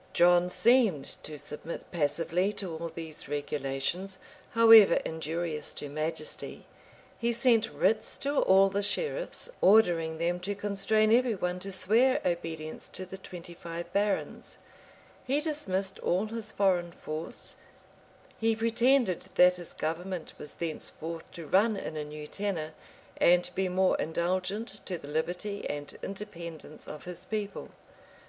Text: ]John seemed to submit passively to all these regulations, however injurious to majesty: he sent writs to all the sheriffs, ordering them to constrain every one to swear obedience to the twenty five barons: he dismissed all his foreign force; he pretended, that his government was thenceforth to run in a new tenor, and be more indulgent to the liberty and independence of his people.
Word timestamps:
]John 0.12 0.50
seemed 0.50 1.04
to 1.22 1.38
submit 1.38 1.92
passively 1.92 2.50
to 2.54 2.74
all 2.76 2.88
these 2.88 3.28
regulations, 3.28 4.18
however 4.54 4.94
injurious 5.04 5.72
to 5.74 5.88
majesty: 5.88 6.66
he 7.16 7.32
sent 7.32 7.72
writs 7.72 8.18
to 8.18 8.38
all 8.38 8.70
the 8.70 8.82
sheriffs, 8.82 9.48
ordering 9.60 10.18
them 10.18 10.40
to 10.40 10.56
constrain 10.56 11.12
every 11.12 11.36
one 11.36 11.60
to 11.60 11.70
swear 11.70 12.20
obedience 12.26 12.88
to 12.88 13.06
the 13.06 13.18
twenty 13.18 13.54
five 13.54 13.92
barons: 13.92 14.58
he 15.24 15.38
dismissed 15.40 16.00
all 16.00 16.26
his 16.26 16.50
foreign 16.50 16.90
force; 16.90 17.54
he 18.40 18.56
pretended, 18.56 19.26
that 19.36 19.54
his 19.54 19.72
government 19.72 20.32
was 20.38 20.54
thenceforth 20.54 21.30
to 21.30 21.46
run 21.46 21.76
in 21.76 21.96
a 21.96 22.02
new 22.02 22.26
tenor, 22.26 22.72
and 23.18 23.48
be 23.54 23.68
more 23.68 23.96
indulgent 23.98 24.66
to 24.86 24.98
the 24.98 25.06
liberty 25.06 25.70
and 25.70 25.96
independence 26.02 26.88
of 26.88 27.04
his 27.04 27.24
people. 27.24 27.68